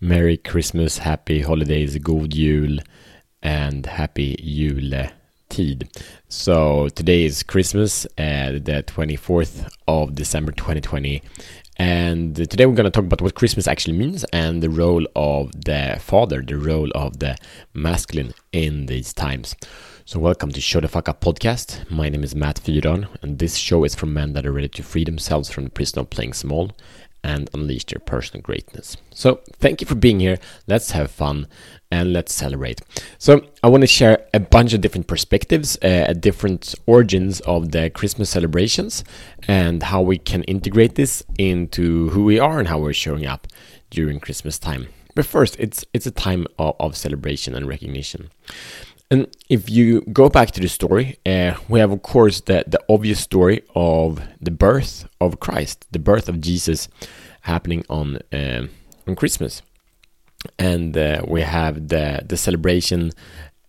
Merry 0.00 0.36
Christmas, 0.36 0.98
Happy 0.98 1.40
Holidays, 1.40 1.98
God 1.98 2.30
Jul, 2.30 2.78
and 3.42 3.84
Happy 3.84 4.36
Juletid. 4.36 5.88
So 6.28 6.88
today 6.90 7.24
is 7.24 7.42
Christmas, 7.42 8.06
uh, 8.16 8.52
the 8.62 8.84
24th 8.86 9.68
of 9.88 10.14
December 10.14 10.52
2020. 10.52 11.20
And 11.78 12.36
today 12.36 12.66
we're 12.66 12.76
going 12.76 12.84
to 12.84 12.92
talk 12.92 13.06
about 13.06 13.22
what 13.22 13.34
Christmas 13.34 13.66
actually 13.66 13.98
means 13.98 14.22
and 14.32 14.62
the 14.62 14.70
role 14.70 15.04
of 15.16 15.50
the 15.64 15.98
father, 16.00 16.42
the 16.42 16.58
role 16.58 16.92
of 16.94 17.18
the 17.18 17.36
masculine 17.74 18.34
in 18.52 18.86
these 18.86 19.12
times. 19.12 19.56
So, 20.04 20.20
welcome 20.20 20.52
to 20.52 20.60
Show 20.60 20.80
the 20.80 20.88
Fuck 20.88 21.08
Up 21.08 21.20
podcast. 21.20 21.90
My 21.90 22.08
name 22.08 22.24
is 22.24 22.34
Matt 22.34 22.60
Fyron, 22.62 23.08
and 23.20 23.38
this 23.38 23.56
show 23.56 23.84
is 23.84 23.94
for 23.94 24.06
men 24.06 24.32
that 24.32 24.46
are 24.46 24.52
ready 24.52 24.68
to 24.68 24.82
free 24.82 25.04
themselves 25.04 25.50
from 25.50 25.64
the 25.64 25.70
prison 25.70 25.98
of 25.98 26.08
playing 26.08 26.32
small 26.32 26.70
and 27.22 27.50
unleash 27.52 27.84
their 27.86 28.00
personal 28.00 28.42
greatness. 28.42 28.96
So, 29.12 29.40
thank 29.54 29.80
you 29.80 29.86
for 29.86 29.94
being 29.94 30.20
here. 30.20 30.38
Let's 30.66 30.92
have 30.92 31.10
fun 31.10 31.46
and 31.90 32.12
let's 32.12 32.34
celebrate. 32.34 32.80
So, 33.18 33.42
I 33.62 33.68
want 33.68 33.82
to 33.82 33.86
share 33.86 34.26
a 34.32 34.40
bunch 34.40 34.72
of 34.72 34.80
different 34.80 35.06
perspectives, 35.06 35.78
uh, 35.82 36.14
different 36.18 36.74
origins 36.86 37.40
of 37.40 37.72
the 37.72 37.90
Christmas 37.90 38.30
celebrations, 38.30 39.04
and 39.46 39.82
how 39.82 40.00
we 40.00 40.18
can 40.18 40.44
integrate 40.44 40.94
this 40.94 41.22
into 41.38 42.10
who 42.10 42.24
we 42.24 42.38
are 42.38 42.58
and 42.58 42.68
how 42.68 42.78
we're 42.78 42.92
showing 42.92 43.26
up 43.26 43.46
during 43.90 44.20
Christmas 44.20 44.58
time. 44.58 44.88
But 45.14 45.26
first, 45.26 45.56
it's 45.58 45.84
it's 45.92 46.06
a 46.06 46.12
time 46.12 46.46
of, 46.58 46.76
of 46.78 46.96
celebration 46.96 47.54
and 47.54 47.66
recognition. 47.66 48.30
And 49.10 49.26
if 49.48 49.70
you 49.70 50.02
go 50.12 50.28
back 50.28 50.50
to 50.52 50.60
the 50.60 50.68
story, 50.68 51.18
uh, 51.24 51.54
we 51.68 51.80
have, 51.80 51.90
of 51.90 52.02
course, 52.02 52.40
the, 52.42 52.64
the 52.66 52.80
obvious 52.90 53.20
story 53.20 53.62
of 53.74 54.20
the 54.40 54.50
birth 54.50 55.08
of 55.20 55.40
Christ, 55.40 55.86
the 55.90 55.98
birth 55.98 56.28
of 56.28 56.40
Jesus 56.42 56.88
happening 57.42 57.84
on, 57.88 58.18
uh, 58.32 58.66
on 59.06 59.16
Christmas. 59.16 59.62
And 60.58 60.96
uh, 60.96 61.22
we 61.26 61.40
have 61.40 61.88
the, 61.88 62.22
the 62.26 62.36
celebration 62.36 63.12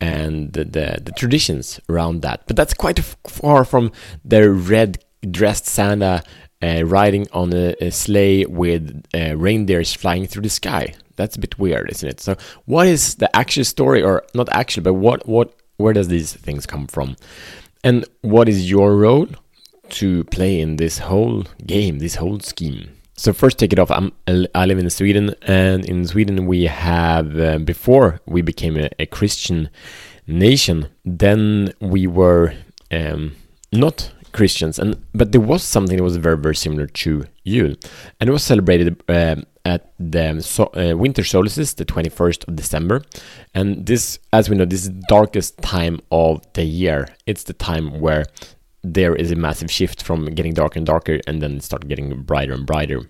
and 0.01 0.51
the, 0.53 0.65
the, 0.65 0.99
the, 1.03 1.11
traditions 1.13 1.79
around 1.89 2.21
that. 2.21 2.43
But 2.45 2.55
that's 2.55 2.73
quite 2.73 2.99
far 3.27 3.63
from 3.65 3.91
the 4.23 4.49
red 4.51 5.03
dressed 5.29 5.65
Santa 5.65 6.23
uh, 6.61 6.83
riding 6.85 7.27
on 7.31 7.53
a, 7.53 7.75
a 7.81 7.91
sleigh 7.91 8.45
with 8.45 9.05
uh, 9.13 9.35
reindeers 9.37 9.93
flying 9.93 10.27
through 10.27 10.43
the 10.43 10.49
sky 10.49 10.93
that's 11.19 11.35
a 11.35 11.39
bit 11.39 11.59
weird, 11.59 11.91
isn't 11.91 12.09
it? 12.09 12.19
So, 12.21 12.35
what 12.65 12.87
is 12.87 13.15
the 13.15 13.29
actual 13.35 13.65
story, 13.65 14.01
or 14.01 14.23
not 14.33 14.49
actual, 14.51 14.83
but 14.83 14.93
what 14.93 15.27
what 15.27 15.53
where 15.77 15.93
does 15.93 16.07
these 16.07 16.33
things 16.33 16.65
come 16.65 16.87
from, 16.87 17.17
and 17.83 18.05
what 18.21 18.47
is 18.49 18.69
your 18.69 18.95
role 18.95 19.27
to 19.99 20.23
play 20.25 20.59
in 20.59 20.77
this 20.77 20.99
whole 20.99 21.43
game, 21.65 21.99
this 21.99 22.15
whole 22.15 22.39
scheme? 22.39 22.95
So 23.15 23.33
first, 23.33 23.59
take 23.59 23.73
it 23.73 23.79
off. 23.79 23.91
I'm, 23.91 24.13
I 24.55 24.65
live 24.65 24.79
in 24.79 24.89
Sweden, 24.89 25.35
and 25.41 25.83
in 25.85 26.07
Sweden 26.07 26.45
we 26.45 26.63
have 26.67 27.37
uh, 27.37 27.57
before 27.57 28.21
we 28.25 28.41
became 28.41 28.77
a, 28.77 28.89
a, 28.97 29.05
Christian 29.05 29.69
nation. 30.25 30.87
Then 31.03 31.73
we 31.81 32.07
were 32.07 32.53
um, 32.91 33.35
not 33.73 34.13
Christians, 34.31 34.79
and 34.79 35.03
but 35.13 35.31
there 35.31 35.41
was 35.41 35.63
something 35.63 35.97
that 35.97 36.03
was 36.03 36.17
very 36.17 36.37
very 36.37 36.55
similar 36.55 36.87
to 36.87 37.25
Yule, 37.43 37.75
and 38.19 38.29
it 38.29 38.31
was 38.31 38.43
celebrated 38.43 39.01
um, 39.07 39.45
at 39.65 39.91
the 39.99 40.41
so, 40.41 40.65
uh, 40.75 40.95
winter 40.95 41.23
solstice, 41.23 41.73
the 41.73 41.85
21st 41.85 42.47
of 42.47 42.55
December. 42.55 43.03
And 43.53 43.85
this, 43.85 44.19
as 44.33 44.49
we 44.49 44.55
know, 44.55 44.65
this 44.65 44.83
is 44.83 44.89
the 44.89 45.05
darkest 45.07 45.57
time 45.59 45.99
of 46.11 46.41
the 46.53 46.63
year. 46.63 47.07
It's 47.25 47.43
the 47.43 47.53
time 47.53 47.99
where 47.99 48.25
there 48.83 49.15
is 49.15 49.31
a 49.31 49.35
massive 49.35 49.69
shift 49.69 50.01
from 50.01 50.25
getting 50.25 50.53
darker 50.53 50.79
and 50.79 50.85
darker 50.85 51.19
and 51.27 51.41
then 51.41 51.59
start 51.59 51.87
getting 51.87 52.23
brighter 52.23 52.53
and 52.53 52.65
brighter. 52.65 53.01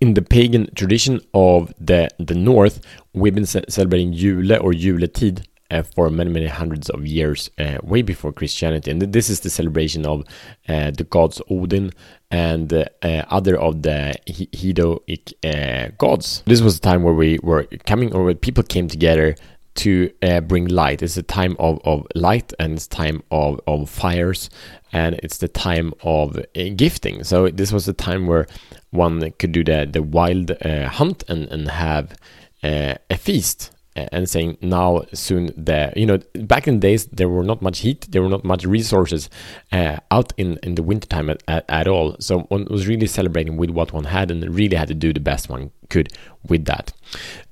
In 0.00 0.14
the 0.14 0.22
pagan 0.22 0.72
tradition 0.74 1.20
of 1.34 1.74
the, 1.80 2.08
the 2.18 2.34
north, 2.34 2.80
we've 3.14 3.34
been 3.34 3.46
ce- 3.46 3.68
celebrating 3.68 4.12
Yule 4.12 4.52
or 4.60 4.72
Juletid 4.72 5.44
uh, 5.70 5.82
for 5.82 6.10
many, 6.10 6.30
many 6.30 6.46
hundreds 6.46 6.88
of 6.90 7.06
years, 7.06 7.50
uh, 7.58 7.78
way 7.82 8.02
before 8.02 8.32
Christianity. 8.32 8.90
And 8.90 9.00
this 9.00 9.28
is 9.28 9.40
the 9.40 9.50
celebration 9.50 10.06
of 10.06 10.24
uh, 10.68 10.90
the 10.90 11.04
gods 11.04 11.40
Odin 11.50 11.92
and 12.30 12.72
uh, 12.72 12.86
other 13.02 13.58
of 13.58 13.82
the 13.82 14.14
Hedoic 14.26 15.34
uh, 15.44 15.90
gods. 15.98 16.42
This 16.46 16.60
was 16.60 16.78
a 16.78 16.80
time 16.80 17.02
where 17.02 17.14
we 17.14 17.38
were 17.42 17.64
coming, 17.86 18.14
or 18.14 18.24
where 18.24 18.34
people 18.34 18.62
came 18.62 18.88
together 18.88 19.36
to 19.76 20.10
uh, 20.22 20.40
bring 20.40 20.66
light. 20.66 21.02
It's 21.02 21.16
a 21.16 21.22
time 21.22 21.54
of, 21.58 21.80
of 21.84 22.04
light 22.16 22.52
and 22.58 22.72
it's 22.72 22.88
time 22.88 23.22
of, 23.30 23.60
of 23.68 23.88
fires 23.88 24.50
and 24.92 25.14
it's 25.22 25.38
the 25.38 25.46
time 25.46 25.92
of 26.02 26.36
gifting. 26.74 27.22
So 27.22 27.48
this 27.48 27.70
was 27.70 27.86
a 27.86 27.92
time 27.92 28.26
where 28.26 28.48
one 28.90 29.30
could 29.38 29.52
do 29.52 29.62
the, 29.62 29.88
the 29.88 30.02
wild 30.02 30.50
hunt 30.62 31.22
and, 31.28 31.46
and 31.52 31.70
have 31.70 32.16
a 32.64 32.98
feast 33.16 33.70
and 34.12 34.28
saying 34.28 34.56
now 34.60 35.02
soon 35.12 35.46
the 35.56 35.92
you 35.96 36.06
know 36.06 36.18
back 36.34 36.68
in 36.68 36.74
the 36.74 36.80
days 36.80 37.06
there 37.06 37.28
were 37.28 37.42
not 37.42 37.60
much 37.62 37.80
heat 37.80 38.06
there 38.10 38.22
were 38.22 38.28
not 38.28 38.44
much 38.44 38.64
resources 38.64 39.30
uh, 39.72 39.96
out 40.10 40.32
in 40.36 40.58
in 40.62 40.74
the 40.74 40.82
wintertime 40.82 41.30
at, 41.30 41.42
at, 41.48 41.64
at, 41.68 41.88
all. 41.88 42.16
So 42.20 42.40
one 42.54 42.66
was 42.70 42.86
really 42.86 43.06
celebrating 43.06 43.56
with 43.56 43.70
what 43.70 43.92
one 43.92 44.04
had 44.04 44.30
and 44.30 44.42
really 44.54 44.76
had 44.76 44.88
to 44.88 44.94
do 44.94 45.12
the 45.12 45.20
best 45.20 45.48
one 45.48 45.70
could 45.88 46.08
with 46.48 46.64
that. 46.66 46.92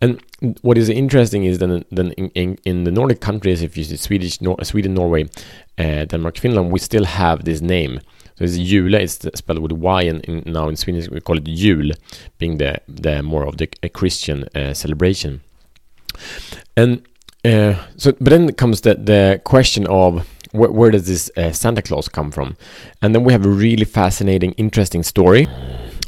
And 0.00 0.20
what 0.62 0.76
is 0.78 0.88
interesting 0.88 1.44
is 1.44 1.58
that 1.58 1.86
then 1.90 2.12
in, 2.12 2.28
in, 2.30 2.58
in 2.64 2.84
the 2.84 2.90
nordic 2.90 3.20
countries 3.20 3.62
if 3.62 3.76
you 3.76 3.84
see 3.84 3.96
swedish 3.96 4.40
Nor- 4.40 4.62
sweden 4.64 4.94
norway 4.94 5.24
uh, 5.78 6.04
denmark 6.04 6.38
finland 6.38 6.70
we 6.70 6.78
still 6.78 7.04
have 7.04 7.44
this 7.44 7.60
name. 7.60 8.00
So 8.38 8.44
it's 8.44 8.58
Jule, 8.58 8.94
it's 8.94 9.18
spelled 9.38 9.60
with 9.60 9.72
Y, 9.72 10.02
and 10.02 10.20
in, 10.26 10.42
now 10.52 10.68
in 10.68 10.76
Swedish 10.76 11.08
we 11.08 11.22
call 11.22 11.38
it 11.38 11.44
Jul, 11.44 11.92
being 12.38 12.58
the 12.58 12.80
the 12.86 13.22
more 13.22 13.46
of 13.46 13.56
the 13.56 13.66
a 13.82 13.88
Christian 13.88 14.44
uh, 14.54 14.74
celebration. 14.74 15.40
And 16.76 17.02
uh, 17.44 17.74
so, 17.96 18.12
but 18.12 18.30
then 18.30 18.52
comes 18.52 18.80
the 18.80 18.94
the 18.94 19.40
question 19.44 19.86
of 19.86 20.26
wh 20.52 20.72
where 20.72 20.90
does 20.90 21.06
this 21.06 21.30
uh, 21.36 21.52
Santa 21.52 21.82
Claus 21.82 22.08
come 22.08 22.30
from? 22.30 22.56
And 23.02 23.14
then 23.14 23.24
we 23.24 23.32
have 23.32 23.46
a 23.46 23.48
really 23.48 23.84
fascinating, 23.84 24.52
interesting 24.52 25.02
story. 25.02 25.46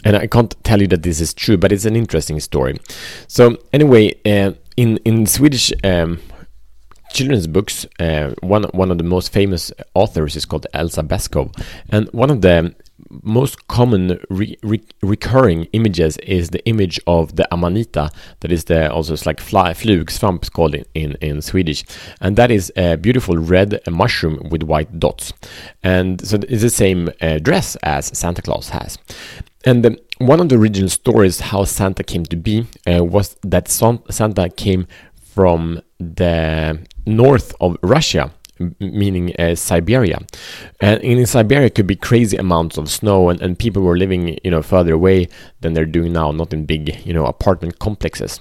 And 0.04 0.16
I 0.16 0.26
can't 0.26 0.54
tell 0.64 0.80
you 0.80 0.86
that 0.88 1.02
this 1.02 1.20
is 1.20 1.34
true, 1.34 1.56
but 1.56 1.72
it's 1.72 1.84
an 1.84 1.96
interesting 1.96 2.40
story. 2.40 2.78
So 3.26 3.56
anyway, 3.72 4.14
uh, 4.24 4.52
in 4.76 4.98
in 5.04 5.26
Swedish 5.26 5.72
um, 5.84 6.20
children's 7.12 7.46
books, 7.46 7.86
uh, 7.98 8.34
one 8.40 8.64
one 8.72 8.90
of 8.90 8.98
the 8.98 9.04
most 9.04 9.32
famous 9.32 9.72
authors 9.94 10.36
is 10.36 10.44
called 10.44 10.66
Elsa 10.72 11.02
Beskow, 11.02 11.52
and 11.88 12.08
one 12.12 12.30
of 12.30 12.40
the 12.42 12.74
most 13.22 13.68
common 13.68 14.18
re 14.28 14.56
re 14.62 14.80
recurring 15.02 15.64
images 15.72 16.16
is 16.18 16.50
the 16.50 16.64
image 16.66 17.00
of 17.06 17.36
the 17.36 17.46
amanita 17.52 18.10
that 18.40 18.52
is 18.52 18.64
the 18.64 18.90
also 18.92 19.12
it's 19.12 19.26
like 19.26 19.40
fly 19.40 19.72
flugsvamp 19.72 20.50
called 20.52 20.74
in, 20.74 20.84
in, 20.94 21.12
in 21.20 21.42
Swedish. 21.42 21.84
And 22.20 22.36
that 22.36 22.50
is 22.50 22.72
a 22.76 22.96
beautiful 22.96 23.36
red 23.36 23.80
mushroom 23.88 24.48
with 24.50 24.62
white 24.62 24.98
dots. 24.98 25.32
And 25.82 26.26
so 26.26 26.38
it's 26.48 26.62
the 26.62 26.70
same 26.70 27.10
uh, 27.20 27.38
dress 27.38 27.76
as 27.82 28.06
Santa 28.18 28.42
Claus 28.42 28.70
has. 28.70 28.98
And 29.64 29.84
um, 29.84 29.96
one 30.18 30.40
of 30.40 30.48
the 30.48 30.56
original 30.56 30.88
stories 30.88 31.40
how 31.40 31.64
Santa 31.64 32.02
came 32.02 32.24
to 32.24 32.36
be 32.36 32.66
uh, 32.86 33.04
was 33.04 33.36
that 33.42 33.68
Santa 33.68 34.48
came 34.48 34.86
from 35.34 35.80
the 35.98 36.80
north 37.06 37.54
of 37.60 37.76
Russia 37.82 38.32
meaning 38.80 39.34
uh, 39.38 39.54
Siberia. 39.54 40.18
And 40.80 41.02
in 41.02 41.24
Siberia 41.26 41.66
it 41.66 41.74
could 41.74 41.86
be 41.86 41.96
crazy 41.96 42.36
amounts 42.36 42.76
of 42.78 42.90
snow, 42.90 43.28
and, 43.28 43.40
and 43.40 43.58
people 43.58 43.82
were 43.82 43.96
living, 43.96 44.38
you 44.44 44.50
know, 44.50 44.62
further 44.62 44.94
away 44.94 45.28
than 45.60 45.74
they're 45.74 45.86
doing 45.86 46.12
now, 46.12 46.30
not 46.32 46.52
in 46.52 46.66
big, 46.66 47.04
you 47.04 47.12
know, 47.12 47.26
apartment 47.26 47.78
complexes. 47.78 48.40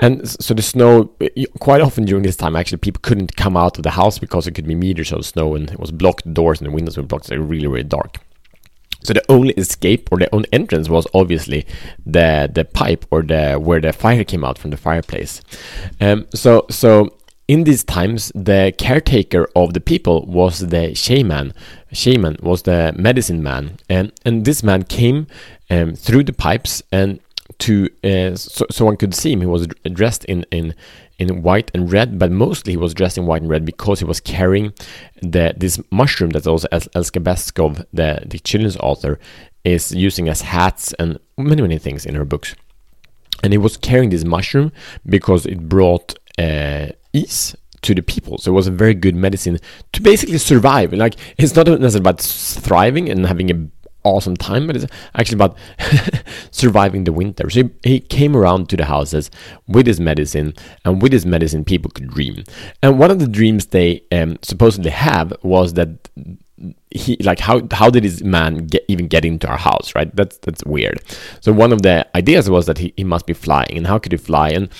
And 0.00 0.28
so 0.28 0.54
the 0.54 0.62
snow, 0.62 1.12
quite 1.60 1.80
often 1.80 2.04
during 2.04 2.22
this 2.22 2.36
time, 2.36 2.56
actually, 2.56 2.78
people 2.78 3.00
couldn't 3.02 3.36
come 3.36 3.56
out 3.56 3.76
of 3.76 3.82
the 3.82 3.90
house 3.90 4.18
because 4.18 4.46
it 4.46 4.52
could 4.52 4.66
be 4.66 4.74
meters 4.74 5.12
of 5.12 5.24
snow, 5.24 5.54
and 5.54 5.70
it 5.70 5.78
was 5.78 5.90
blocked 5.90 6.32
doors 6.32 6.60
and 6.60 6.68
the 6.68 6.74
windows 6.74 6.96
were 6.96 7.02
blocked. 7.02 7.26
So 7.26 7.34
it 7.34 7.38
really, 7.38 7.66
really 7.66 7.84
dark. 7.84 8.18
So 9.02 9.12
the 9.12 9.22
only 9.28 9.54
escape 9.54 10.08
or 10.10 10.18
the 10.18 10.34
only 10.34 10.48
entrance 10.52 10.88
was 10.88 11.06
obviously 11.14 11.64
the 12.04 12.50
the 12.52 12.64
pipe 12.64 13.06
or 13.12 13.22
the 13.22 13.54
where 13.54 13.80
the 13.80 13.92
fire 13.92 14.24
came 14.24 14.44
out 14.44 14.58
from 14.58 14.70
the 14.72 14.76
fireplace. 14.76 15.42
Um, 16.00 16.26
so 16.34 16.66
so 16.70 17.16
in 17.48 17.64
these 17.64 17.84
times, 17.84 18.32
the 18.34 18.74
caretaker 18.76 19.48
of 19.54 19.72
the 19.72 19.80
people 19.80 20.26
was 20.26 20.58
the 20.58 20.94
shaman. 20.94 21.52
Shaman 21.92 22.38
was 22.42 22.62
the 22.62 22.92
medicine 22.96 23.42
man, 23.42 23.78
and 23.88 24.12
and 24.24 24.44
this 24.44 24.62
man 24.62 24.82
came 24.82 25.26
um, 25.70 25.94
through 25.94 26.24
the 26.24 26.32
pipes 26.32 26.82
and 26.90 27.20
to 27.58 27.88
uh, 28.04 28.34
so, 28.36 28.66
so 28.70 28.84
one 28.84 28.96
could 28.96 29.14
see 29.14 29.32
him. 29.32 29.40
He 29.40 29.46
was 29.46 29.68
dressed 29.92 30.24
in 30.24 30.44
in 30.50 30.74
in 31.18 31.42
white 31.42 31.70
and 31.72 31.90
red, 31.90 32.18
but 32.18 32.30
mostly 32.30 32.72
he 32.72 32.76
was 32.76 32.94
dressed 32.94 33.16
in 33.16 33.26
white 33.26 33.42
and 33.42 33.50
red 33.50 33.64
because 33.64 34.00
he 34.00 34.04
was 34.04 34.20
carrying 34.20 34.72
the 35.22 35.54
this 35.56 35.80
mushroom 35.90 36.30
that 36.30 36.46
also 36.46 36.68
Elsa 36.72 37.20
Beskow, 37.20 37.86
the 37.92 38.22
the 38.26 38.40
children's 38.40 38.76
author, 38.78 39.20
is 39.64 39.92
using 39.92 40.28
as 40.28 40.42
hats 40.42 40.92
and 40.94 41.18
many 41.38 41.62
many 41.62 41.78
things 41.78 42.04
in 42.04 42.16
her 42.16 42.24
books. 42.24 42.56
And 43.44 43.52
he 43.52 43.58
was 43.58 43.76
carrying 43.76 44.10
this 44.10 44.24
mushroom 44.24 44.72
because 45.04 45.46
it 45.46 45.68
brought 45.68 46.18
uh, 46.38 46.88
ease 47.16 47.56
to 47.82 47.94
the 47.94 48.02
people. 48.02 48.38
So 48.38 48.52
it 48.52 48.54
was 48.54 48.66
a 48.66 48.72
very 48.72 48.94
good 48.94 49.14
medicine 49.14 49.58
to 49.92 50.02
basically 50.02 50.38
survive. 50.38 50.92
Like 50.92 51.16
it's 51.38 51.54
not 51.54 51.66
necessarily 51.66 52.00
about 52.00 52.20
thriving 52.20 53.08
and 53.08 53.26
having 53.26 53.50
an 53.50 53.72
awesome 54.06 54.36
time, 54.36 54.66
but 54.66 54.76
it's 54.76 54.86
actually 55.14 55.36
about 55.36 55.56
surviving 56.50 57.04
the 57.04 57.12
winter. 57.12 57.50
So 57.50 57.64
he, 57.64 57.70
he 57.82 58.00
came 58.00 58.36
around 58.36 58.68
to 58.70 58.76
the 58.76 58.84
houses 58.84 59.30
with 59.66 59.86
his 59.86 60.00
medicine, 60.00 60.54
and 60.84 61.02
with 61.02 61.12
his 61.12 61.26
medicine, 61.26 61.64
people 61.64 61.90
could 61.90 62.08
dream. 62.08 62.44
And 62.82 62.98
one 62.98 63.10
of 63.10 63.18
the 63.18 63.26
dreams 63.26 63.66
they 63.66 64.02
um, 64.12 64.38
supposedly 64.42 64.90
have 64.90 65.32
was 65.42 65.74
that 65.74 66.08
he 66.90 67.16
like 67.20 67.38
how 67.38 67.60
how 67.72 67.90
did 67.90 68.02
this 68.02 68.22
man 68.22 68.66
get 68.66 68.82
even 68.88 69.06
get 69.08 69.26
into 69.26 69.46
our 69.46 69.58
house 69.58 69.94
right 69.94 70.14
that's 70.16 70.38
that's 70.38 70.64
weird 70.64 70.98
so 71.42 71.52
one 71.52 71.70
of 71.70 71.82
the 71.82 72.06
ideas 72.16 72.48
was 72.48 72.64
that 72.64 72.78
he, 72.78 72.94
he 72.96 73.04
must 73.04 73.26
be 73.26 73.34
flying 73.34 73.76
and 73.76 73.86
how 73.86 73.98
could 73.98 74.10
he 74.10 74.16
fly 74.16 74.48
and 74.48 74.70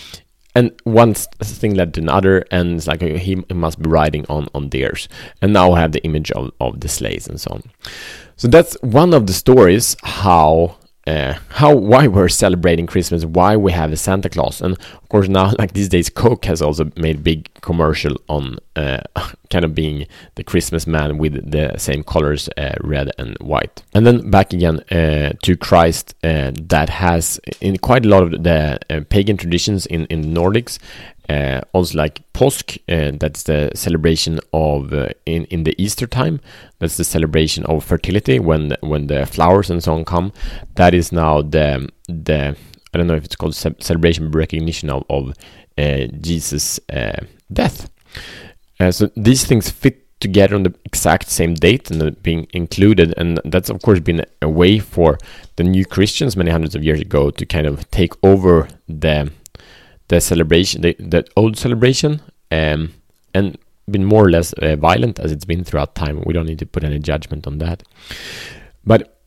and 0.57 0.73
one 0.85 1.13
thing 1.13 1.75
led 1.75 1.93
to 1.95 2.01
another 2.01 2.43
and 2.51 2.77
it's 2.79 2.87
like 2.87 3.03
he, 3.03 3.45
must 3.53 3.81
be 3.81 3.91
riding 3.91 4.25
on 4.31 4.49
on 4.55 4.71
deers. 4.71 5.07
And 5.43 5.53
now 5.53 5.73
I 5.73 5.81
have 5.81 5.93
the 5.93 6.03
image 6.03 6.31
of, 6.33 6.51
of 6.61 6.81
the 6.81 6.89
sleighs 6.89 7.29
and 7.29 7.39
so 7.39 7.51
on. 7.53 7.63
So 8.37 8.49
that's 8.49 8.75
one 8.81 9.13
of 9.13 9.27
the 9.27 9.35
stories 9.35 9.97
how 10.03 10.79
uh, 11.07 11.35
how 11.51 11.75
why 11.75 12.07
we're 12.07 12.29
celebrating 12.29 12.87
Christmas, 12.87 13.25
why 13.25 13.57
we 13.57 13.73
have 13.73 13.93
a 13.93 13.97
Santa 13.97 14.29
Claus, 14.29 14.61
and 14.61 14.75
of 14.75 15.09
course 15.09 15.29
now 15.29 15.53
like 15.59 15.73
these 15.73 15.89
days, 15.89 16.11
Coke 16.11 16.45
has 16.47 16.61
also 16.61 16.91
made 16.97 17.23
big 17.23 17.53
commercial 17.61 18.17
on 18.29 18.59
uh, 18.75 19.01
kind 19.51 19.65
of 19.65 19.75
being 19.75 20.07
the 20.35 20.45
Christmas 20.45 20.87
man 20.87 21.19
with 21.19 21.51
the 21.51 21.79
same 21.79 22.03
colors, 22.03 22.49
uh, 22.57 22.75
red 22.81 23.11
and 23.19 23.37
white. 23.41 23.83
And 23.95 24.07
then 24.07 24.31
back 24.31 24.53
again 24.53 24.81
uh, 24.91 25.33
to 25.43 25.57
Christ, 25.57 26.15
uh, 26.25 26.53
that 26.55 26.89
has 26.89 27.41
in 27.61 27.79
quite 27.79 28.05
a 28.05 28.09
lot 28.09 28.23
of 28.25 28.43
the 28.43 28.79
uh, 28.91 29.01
pagan 29.09 29.37
traditions 29.37 29.87
in 29.87 30.07
in 30.07 30.35
Nordics 30.35 30.79
uh, 31.29 31.61
also 31.73 31.99
like 31.99 32.23
Påsk, 32.33 32.79
uh, 32.89 33.17
that's 33.19 33.43
the 33.45 33.71
celebration 33.75 34.39
of 34.53 34.93
uh, 34.93 35.09
in 35.25 35.45
in 35.47 35.65
the 35.65 35.75
Easter 35.83 36.07
time. 36.07 36.41
That's 36.79 36.97
the 36.97 37.05
celebration 37.05 37.65
of 37.67 37.85
fertility 37.85 38.39
when 38.39 38.77
when 38.81 39.09
the 39.09 39.27
flowers 39.27 39.71
and 39.71 39.83
so 39.83 39.95
on 39.95 40.05
come. 40.05 40.33
That 40.77 40.95
is 40.95 41.13
now 41.13 41.43
the 41.43 41.89
the 42.09 42.57
I 42.95 42.99
don't 42.99 43.07
know 43.07 43.17
if 43.17 43.25
it's 43.25 43.37
called 43.37 43.55
ce 43.55 43.67
celebration 43.81 44.31
recognition 44.31 44.91
of 44.91 45.05
of 45.09 45.35
uh, 45.79 46.07
Jesus' 46.21 46.79
uh, 46.93 47.25
death. 47.53 47.91
Uh, 48.79 48.93
so 48.93 49.11
these 49.17 49.45
things 49.45 49.71
fit 49.71 50.03
together 50.21 50.55
on 50.55 50.63
the 50.63 50.75
exact 50.85 51.29
same 51.29 51.55
date 51.55 51.91
and 51.91 52.23
being 52.23 52.47
included 52.53 53.13
and 53.19 53.39
that's 53.45 53.69
of 53.69 53.83
course 53.83 54.01
been 54.01 54.25
a 54.41 54.49
way 54.49 54.79
for 54.79 55.19
the 55.57 55.63
new 55.63 55.85
christians 55.85 56.39
many 56.39 56.51
hundreds 56.51 56.75
of 56.75 56.83
years 56.83 57.01
ago 57.01 57.31
to 57.31 57.45
kind 57.45 57.67
of 57.67 57.89
take 57.91 58.15
over 58.25 58.67
the 58.89 59.31
the 60.09 60.21
celebration, 60.21 60.83
the, 60.83 60.95
the 60.99 61.27
old 61.37 61.57
celebration, 61.57 62.21
um, 62.51 62.93
and 63.35 63.59
been 63.91 64.05
more 64.05 64.25
or 64.25 64.31
less 64.31 64.53
uh, 64.55 64.77
violent 64.77 65.19
as 65.21 65.33
it's 65.33 65.45
been 65.45 65.65
throughout 65.65 65.95
time. 65.95 66.23
We 66.27 66.33
don't 66.33 66.47
need 66.47 66.59
to 66.59 66.67
put 66.67 66.85
any 66.85 66.99
judgment 66.99 67.47
on 67.47 67.59
that. 67.59 67.83
But 68.85 69.21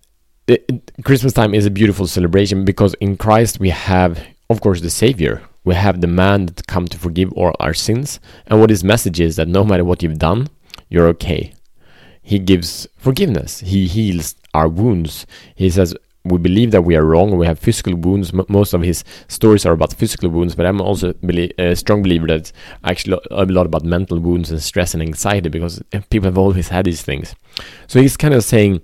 it, 0.47 0.65
it, 0.67 0.91
Christmas 1.03 1.33
time 1.33 1.53
is 1.53 1.65
a 1.65 1.71
beautiful 1.71 2.07
celebration 2.07 2.65
because 2.65 2.93
in 2.95 3.17
Christ 3.17 3.59
we 3.59 3.69
have, 3.69 4.21
of 4.49 4.61
course, 4.61 4.81
the 4.81 4.89
Savior. 4.89 5.41
We 5.63 5.75
have 5.75 6.01
the 6.01 6.07
man 6.07 6.47
that 6.47 6.67
come 6.67 6.87
to 6.87 6.97
forgive 6.97 7.31
all 7.33 7.55
our 7.59 7.73
sins. 7.73 8.19
And 8.47 8.59
what 8.59 8.69
his 8.69 8.83
message 8.83 9.19
is 9.19 9.35
that 9.35 9.47
no 9.47 9.63
matter 9.63 9.85
what 9.85 10.01
you've 10.01 10.19
done, 10.19 10.47
you're 10.89 11.07
okay. 11.07 11.53
He 12.21 12.39
gives 12.39 12.87
forgiveness. 12.97 13.59
He 13.59 13.87
heals 13.87 14.35
our 14.53 14.67
wounds. 14.67 15.25
He 15.55 15.69
says, 15.69 15.95
we 16.25 16.37
believe 16.37 16.71
that 16.71 16.81
we 16.81 16.95
are 16.95 17.05
wrong. 17.05 17.37
We 17.37 17.45
have 17.45 17.59
physical 17.59 17.95
wounds. 17.95 18.33
M- 18.33 18.45
most 18.49 18.73
of 18.73 18.81
his 18.81 19.03
stories 19.27 19.65
are 19.65 19.73
about 19.73 19.93
physical 19.93 20.29
wounds, 20.29 20.55
but 20.55 20.65
I'm 20.65 20.81
also 20.81 21.13
a 21.57 21.75
strong 21.75 22.03
believer 22.03 22.27
that 22.27 22.51
actually 22.83 23.19
a 23.31 23.45
lot 23.45 23.65
about 23.65 23.83
mental 23.83 24.19
wounds 24.19 24.51
and 24.51 24.61
stress 24.61 24.93
and 24.93 25.01
anxiety 25.01 25.49
because 25.49 25.81
people 26.09 26.27
have 26.27 26.37
always 26.37 26.69
had 26.69 26.85
these 26.85 27.01
things. 27.01 27.35
So 27.87 28.01
he's 28.01 28.17
kind 28.17 28.33
of 28.33 28.43
saying, 28.43 28.81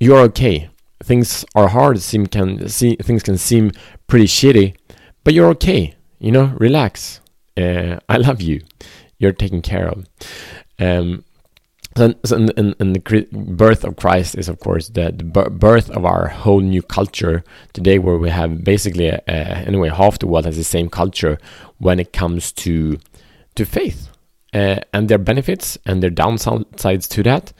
"You're 0.00 0.20
okay. 0.30 0.68
Things 1.02 1.44
are 1.54 1.68
hard. 1.68 2.00
Seem 2.00 2.26
can 2.26 2.68
see 2.68 2.96
things 2.96 3.22
can 3.22 3.38
seem 3.38 3.72
pretty 4.06 4.26
shitty, 4.26 4.74
but 5.24 5.34
you're 5.34 5.48
okay. 5.50 5.94
You 6.18 6.32
know, 6.32 6.54
relax. 6.58 7.20
Uh, 7.56 7.98
I 8.08 8.18
love 8.18 8.40
you. 8.40 8.60
You're 9.18 9.32
taken 9.32 9.62
care 9.62 9.88
of." 9.88 10.06
Um, 10.78 11.24
and, 11.96 12.16
and, 12.56 12.74
and, 12.78 12.96
the 12.96 13.28
birth 13.32 13.84
of 13.84 13.96
Christ 13.96 14.36
is, 14.36 14.48
of 14.48 14.60
course, 14.60 14.88
the, 14.88 15.12
the, 15.12 15.24
birth 15.24 15.90
of 15.90 16.04
our 16.04 16.28
whole 16.28 16.60
new 16.60 16.82
culture 16.82 17.42
today, 17.72 17.98
where 17.98 18.18
we 18.18 18.30
have 18.30 18.64
basically, 18.64 19.10
uh, 19.10 19.18
anyway, 19.26 19.88
half 19.88 20.18
the 20.18 20.26
world 20.26 20.44
has 20.44 20.56
the 20.56 20.64
same 20.64 20.88
culture 20.88 21.38
when 21.78 21.98
it 21.98 22.12
comes 22.12 22.52
to 22.52 22.98
to 23.54 23.64
faith 23.64 24.10
uh, 24.52 24.80
and 24.92 25.08
their 25.08 25.18
benefits 25.18 25.78
and 25.86 26.02
their 26.02 26.10
downsides 26.10 27.08
to 27.08 27.22
that. 27.22 27.52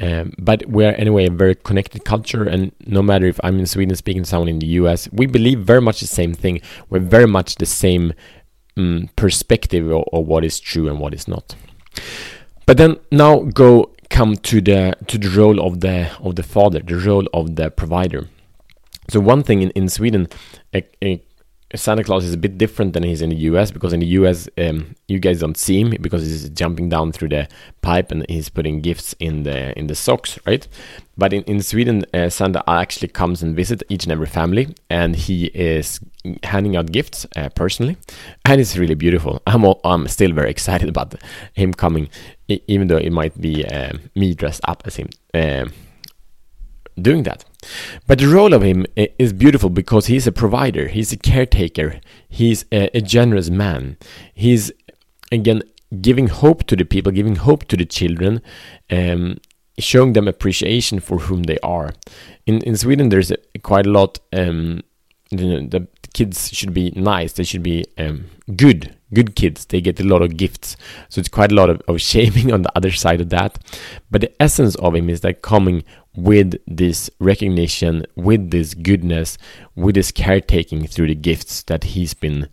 Um, 0.00 0.32
but 0.38 0.66
we're 0.66 0.94
anyway 0.94 1.26
a 1.26 1.30
very 1.30 1.54
connected 1.54 2.04
culture, 2.04 2.42
and 2.42 2.72
no 2.86 3.02
matter 3.02 3.26
if 3.26 3.38
I'm 3.44 3.58
in 3.58 3.66
Sweden 3.66 3.94
speaking 3.94 4.24
to 4.24 4.28
someone 4.28 4.48
in 4.48 4.58
the 4.58 4.66
US, 4.78 5.08
we 5.12 5.26
believe 5.26 5.60
very 5.60 5.80
much 5.80 6.00
the 6.00 6.06
same 6.06 6.34
thing. 6.34 6.60
We're 6.90 6.98
very 7.00 7.26
much 7.26 7.56
the 7.56 7.66
same 7.66 8.12
um, 8.76 9.10
perspective 9.14 9.90
of, 9.90 10.04
of 10.12 10.26
what 10.26 10.44
is 10.44 10.58
true 10.58 10.88
and 10.88 10.98
what 10.98 11.14
is 11.14 11.28
not. 11.28 11.54
But 12.66 12.76
then 12.76 12.96
now 13.10 13.40
go 13.40 13.90
come 14.08 14.36
to 14.36 14.60
the 14.60 14.94
to 15.06 15.18
the 15.18 15.30
role 15.30 15.60
of 15.60 15.80
the 15.80 16.10
of 16.20 16.36
the 16.36 16.42
father, 16.42 16.80
the 16.80 16.96
role 16.96 17.26
of 17.32 17.56
the 17.56 17.70
provider. 17.70 18.28
So 19.08 19.20
one 19.20 19.42
thing 19.42 19.62
in, 19.62 19.70
in 19.70 19.88
Sweden, 19.88 20.28
a, 20.72 20.84
a 21.02 21.22
Santa 21.74 22.04
Claus 22.04 22.24
is 22.24 22.34
a 22.34 22.36
bit 22.36 22.58
different 22.58 22.92
than 22.92 23.02
he's 23.02 23.22
in 23.22 23.30
the 23.30 23.36
US 23.50 23.70
because 23.70 23.92
in 23.92 24.00
the 24.00 24.06
US 24.06 24.48
um, 24.58 24.94
you 25.08 25.18
guys 25.18 25.40
don't 25.40 25.56
see 25.56 25.80
him 25.80 25.94
because 26.00 26.22
he's 26.22 26.48
jumping 26.50 26.88
down 26.88 27.12
through 27.12 27.30
the 27.30 27.48
pipe 27.80 28.10
and 28.10 28.24
he's 28.28 28.48
putting 28.48 28.80
gifts 28.80 29.14
in 29.18 29.42
the 29.44 29.76
in 29.78 29.86
the 29.86 29.94
socks, 29.94 30.38
right? 30.46 30.66
But 31.16 31.32
in, 31.32 31.42
in 31.44 31.62
Sweden, 31.62 32.04
uh, 32.14 32.30
Santa 32.30 32.62
actually 32.68 33.08
comes 33.08 33.42
and 33.42 33.54
visit 33.54 33.82
each 33.88 34.04
and 34.04 34.12
every 34.12 34.26
family, 34.26 34.74
and 34.88 35.14
he 35.14 35.46
is 35.46 36.00
handing 36.42 36.74
out 36.76 36.90
gifts 36.90 37.26
uh, 37.36 37.50
personally, 37.50 37.96
and 38.46 38.60
it's 38.60 38.76
really 38.76 38.94
beautiful. 38.94 39.42
I'm 39.46 39.64
all, 39.64 39.80
I'm 39.84 40.08
still 40.08 40.32
very 40.32 40.50
excited 40.50 40.88
about 40.88 41.14
him 41.52 41.74
coming, 41.74 42.08
even 42.48 42.88
though 42.88 42.96
it 42.96 43.12
might 43.12 43.38
be 43.40 43.64
uh, 43.66 43.92
me 44.14 44.34
dressed 44.34 44.62
up 44.64 44.82
as 44.86 44.96
him 44.96 45.10
um, 45.34 45.72
doing 47.00 47.24
that. 47.24 47.44
But 48.06 48.18
the 48.18 48.28
role 48.28 48.54
of 48.54 48.62
him 48.62 48.86
is 48.96 49.32
beautiful 49.32 49.70
because 49.70 50.06
he's 50.06 50.26
a 50.26 50.32
provider, 50.32 50.88
he's 50.88 51.12
a 51.12 51.16
caretaker, 51.16 52.00
he's 52.28 52.64
a, 52.72 52.96
a 52.96 53.00
generous 53.00 53.50
man. 53.50 53.96
He's 54.34 54.72
again 55.30 55.62
giving 56.00 56.28
hope 56.28 56.64
to 56.64 56.76
the 56.76 56.84
people, 56.84 57.12
giving 57.12 57.36
hope 57.36 57.64
to 57.68 57.76
the 57.76 57.84
children, 57.84 58.40
um, 58.90 59.38
showing 59.78 60.12
them 60.14 60.28
appreciation 60.28 61.00
for 61.00 61.18
whom 61.18 61.44
they 61.44 61.58
are. 61.62 61.92
In 62.46 62.62
in 62.62 62.76
Sweden, 62.76 63.08
there's 63.08 63.30
a, 63.30 63.36
quite 63.62 63.86
a 63.86 63.90
lot. 63.90 64.18
Um, 64.32 64.82
know, 65.30 65.66
the 65.66 65.86
kids 66.12 66.50
should 66.52 66.74
be 66.74 66.92
nice. 66.94 67.32
They 67.32 67.44
should 67.44 67.62
be 67.62 67.84
um, 67.98 68.26
good, 68.56 68.96
good 69.12 69.34
kids. 69.36 69.66
They 69.66 69.80
get 69.80 70.00
a 70.00 70.04
lot 70.04 70.22
of 70.22 70.36
gifts. 70.36 70.76
So 71.08 71.20
it's 71.20 71.28
quite 71.28 71.52
a 71.52 71.54
lot 71.54 71.70
of, 71.70 71.82
of 71.88 72.00
shaming 72.10 72.52
on 72.52 72.62
the 72.62 72.72
other 72.76 72.92
side 72.92 73.20
of 73.20 73.30
that. 73.30 73.58
But 74.10 74.20
the 74.20 74.42
essence 74.42 74.74
of 74.76 74.94
him 74.94 75.08
is 75.08 75.20
that 75.22 75.42
coming 75.42 75.84
with 76.14 76.56
this 76.66 77.10
recognition, 77.18 78.04
with 78.16 78.50
this 78.50 78.74
goodness, 78.74 79.38
with 79.74 79.94
this 79.94 80.12
caretaking 80.12 80.86
through 80.86 81.08
the 81.08 81.14
gifts 81.14 81.62
that 81.64 81.84
he's 81.84 82.14
been 82.14 82.48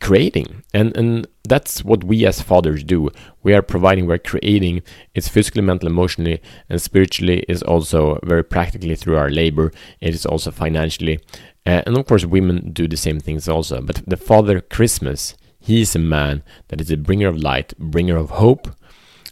creating. 0.00 0.62
And 0.74 0.96
and 0.96 1.26
that's 1.48 1.84
what 1.84 2.04
we 2.04 2.26
as 2.26 2.42
fathers 2.42 2.82
do. 2.82 3.10
We 3.42 3.54
are 3.54 3.62
providing, 3.62 4.06
we're 4.06 4.18
creating. 4.18 4.82
It's 5.14 5.28
physically, 5.28 5.62
mentally, 5.62 5.90
emotionally, 5.90 6.42
and 6.68 6.82
spiritually 6.82 7.44
is 7.48 7.62
also 7.62 8.18
very 8.24 8.44
practically 8.44 8.96
through 8.96 9.16
our 9.16 9.30
labor. 9.30 9.72
It 10.00 10.14
is 10.14 10.26
also 10.26 10.50
financially. 10.50 11.20
Uh, 11.66 11.82
and 11.84 11.96
of 11.96 12.06
course, 12.06 12.24
women 12.24 12.70
do 12.72 12.86
the 12.86 12.96
same 12.96 13.18
things 13.18 13.48
also. 13.48 13.80
But 13.80 14.02
the 14.06 14.16
Father 14.16 14.60
Christmas, 14.60 15.34
he 15.58 15.80
is 15.80 15.96
a 15.96 15.98
man 15.98 16.44
that 16.68 16.80
is 16.80 16.90
a 16.90 16.96
bringer 16.96 17.28
of 17.28 17.36
light, 17.36 17.76
bringer 17.78 18.16
of 18.16 18.30
hope, 18.30 18.68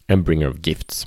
and 0.08 0.24
bringer 0.24 0.48
of 0.48 0.60
gifts. 0.60 1.06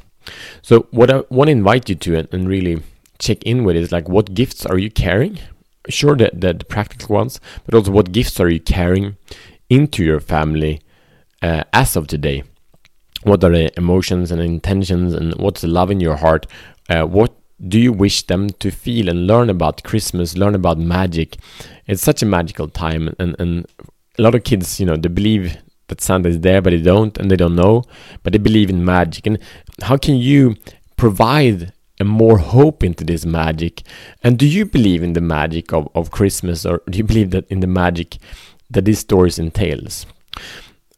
So, 0.62 0.88
what 0.92 1.12
I 1.12 1.24
want 1.30 1.48
to 1.48 1.52
invite 1.52 1.90
you 1.90 1.96
to 1.96 2.18
and, 2.18 2.28
and 2.34 2.48
really 2.48 2.82
check 3.20 3.44
in 3.44 3.64
with 3.64 3.76
is 3.76 3.92
like, 3.92 4.08
what 4.08 4.34
gifts 4.34 4.66
are 4.66 4.78
you 4.78 4.90
carrying? 4.90 5.40
Sure, 5.90 6.16
the, 6.16 6.32
the, 6.34 6.54
the 6.54 6.66
practical 6.66 7.16
ones, 7.16 7.40
but 7.66 7.74
also 7.74 7.92
what 7.92 8.12
gifts 8.12 8.40
are 8.40 8.50
you 8.50 8.60
carrying 8.60 9.18
into 9.70 10.04
your 10.04 10.20
family 10.20 10.82
uh, 11.42 11.64
as 11.74 11.96
of 11.96 12.08
today? 12.08 12.44
What 13.24 13.44
are 13.44 13.52
the 13.52 13.78
emotions 13.78 14.32
and 14.32 14.42
intentions, 14.42 15.14
and 15.14 15.34
what's 15.36 15.62
the 15.62 15.68
love 15.68 15.92
in 15.92 16.00
your 16.00 16.18
heart? 16.18 16.46
Uh, 16.90 17.04
what 17.04 17.34
do 17.66 17.80
you 17.80 17.92
wish 17.92 18.28
them 18.28 18.50
to 18.50 18.70
feel 18.72 19.10
and 19.10 19.26
learn 19.26 19.50
about 19.50 19.84
Christmas, 19.84 20.38
learn 20.38 20.56
about 20.56 20.78
magic? 20.78 21.38
It's 21.88 22.04
such 22.04 22.22
a 22.22 22.26
magical 22.26 22.68
time, 22.68 23.16
and, 23.20 23.36
and 23.40 23.66
a 24.18 24.22
lot 24.22 24.36
of 24.36 24.44
kids, 24.44 24.80
you 24.80 24.86
know, 24.86 24.96
they 24.96 25.10
believe 25.10 25.58
that 25.88 26.02
Santa 26.02 26.30
is 26.30 26.42
there, 26.42 26.62
but 26.62 26.72
they 26.72 26.82
don't, 26.82 27.18
and 27.18 27.32
they 27.32 27.36
don't 27.36 27.56
know, 27.56 27.84
but 28.24 28.34
they 28.34 28.40
believe 28.40 28.70
in 28.70 28.84
magic. 28.84 29.26
And 29.26 29.40
how 29.82 29.98
can 29.98 30.16
you 30.16 30.56
provide 30.98 31.74
a 32.00 32.04
more 32.04 32.38
hope 32.38 32.84
into 32.84 33.04
this 33.04 33.26
magic? 33.26 33.84
And 34.24 34.38
do 34.38 34.46
you 34.46 34.66
believe 34.66 35.02
in 35.02 35.14
the 35.14 35.22
magic 35.22 35.74
of, 35.74 35.88
of 35.96 36.12
Christmas, 36.12 36.66
or 36.66 36.84
do 36.90 36.98
you 36.98 37.04
believe 37.04 37.32
that 37.32 37.48
in 37.50 37.62
the 37.62 37.68
magic 37.68 38.18
that 38.70 38.86
these 38.86 39.00
stories 39.00 39.40
entails? 39.40 40.06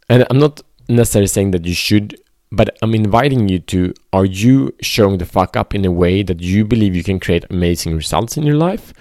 And 0.09 0.25
I'm 0.29 0.39
not 0.39 0.61
necessarily 0.89 1.27
saying 1.27 1.51
that 1.51 1.65
you 1.65 1.73
should 1.73 2.19
but 2.51 2.77
I'm 2.82 2.96
inviting 2.96 3.48
you 3.48 3.60
to 3.60 3.94
are 4.12 4.25
you 4.25 4.74
showing 4.82 5.18
the 5.20 5.25
fuck 5.25 5.56
up 5.56 5.75
in 5.75 5.86
a 5.86 5.91
way 5.91 6.24
that 6.24 6.41
you 6.41 6.65
believe 6.65 6.96
you 6.96 7.03
can 7.03 7.20
create 7.20 7.46
amazing 7.50 7.96
results 7.96 8.38
in 8.38 8.44
your 8.44 8.56
life? 8.56 8.94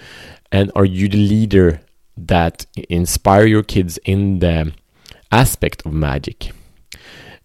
And 0.51 0.71
are 0.75 0.85
you 0.85 1.07
the 1.09 1.17
leader 1.17 1.81
that 2.17 2.65
inspire 2.89 3.45
your 3.45 3.63
kids 3.63 3.97
in 4.05 4.39
the 4.39 4.73
aspect 5.31 5.85
of 5.85 5.93
magic? 5.93 6.51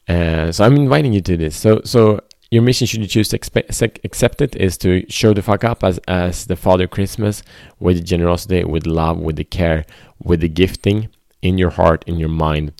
Uh, 0.09 0.53
so 0.53 0.65
I'm 0.65 0.77
inviting 0.77 1.13
you 1.13 1.21
to 1.23 1.37
this. 1.37 1.57
So 1.57 1.81
so 1.85 2.21
your 2.51 2.63
mission, 2.63 2.87
should 2.87 3.01
you 3.01 3.09
choose 3.09 3.29
to 3.31 3.39
expe- 3.39 4.05
accept 4.05 4.41
it, 4.41 4.55
is 4.55 4.79
to 4.79 5.05
show 5.11 5.35
the 5.35 5.43
fuck 5.43 5.65
up 5.65 5.83
as 5.83 5.99
as 6.07 6.47
the 6.47 6.57
Father 6.57 6.87
Christmas 6.87 7.43
with 7.81 7.97
the 7.97 8.03
generosity, 8.03 8.63
with 8.65 8.87
love, 8.87 9.19
with 9.19 9.37
the 9.37 9.45
care, 9.45 9.85
with 10.23 10.41
the 10.41 10.49
gifting 10.49 11.09
in 11.41 11.59
your 11.59 11.71
heart, 11.71 12.05
in 12.07 12.17
your 12.19 12.29
mind, 12.29 12.73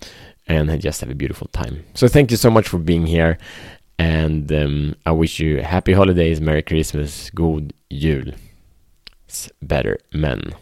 and 0.47 0.81
just 0.81 1.01
have 1.01 1.09
a 1.09 1.15
beautiful 1.15 1.47
time. 1.47 1.83
So 1.93 2.07
thank 2.07 2.31
you 2.31 2.37
so 2.37 2.49
much 2.49 2.67
for 2.67 2.77
being 2.77 3.05
here, 3.05 3.37
and 3.97 4.51
um, 4.51 4.95
I 5.05 5.11
wish 5.11 5.39
you 5.39 5.61
happy 5.61 5.93
holidays, 5.93 6.41
Merry 6.41 6.61
Christmas, 6.61 7.29
God 7.31 7.73
Jul. 7.91 8.33
Better 9.61 9.97
men. 10.13 10.53